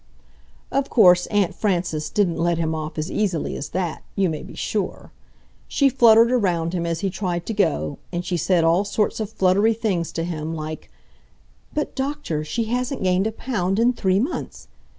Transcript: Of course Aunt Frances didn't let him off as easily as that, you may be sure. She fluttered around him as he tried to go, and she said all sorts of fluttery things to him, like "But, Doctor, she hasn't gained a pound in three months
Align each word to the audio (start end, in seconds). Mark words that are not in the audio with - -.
Of 0.71 0.89
course 0.89 1.27
Aunt 1.27 1.53
Frances 1.53 2.09
didn't 2.09 2.39
let 2.39 2.57
him 2.57 2.73
off 2.73 2.97
as 2.97 3.11
easily 3.11 3.55
as 3.55 3.69
that, 3.69 4.01
you 4.15 4.29
may 4.29 4.41
be 4.41 4.55
sure. 4.55 5.11
She 5.67 5.89
fluttered 5.89 6.31
around 6.31 6.73
him 6.73 6.87
as 6.87 7.01
he 7.01 7.11
tried 7.11 7.45
to 7.45 7.53
go, 7.53 7.99
and 8.11 8.25
she 8.25 8.35
said 8.35 8.63
all 8.63 8.83
sorts 8.83 9.19
of 9.19 9.29
fluttery 9.29 9.75
things 9.75 10.11
to 10.13 10.23
him, 10.23 10.55
like 10.55 10.89
"But, 11.71 11.93
Doctor, 11.93 12.43
she 12.43 12.63
hasn't 12.63 13.03
gained 13.03 13.27
a 13.27 13.31
pound 13.31 13.77
in 13.77 13.93
three 13.93 14.19
months 14.19 14.67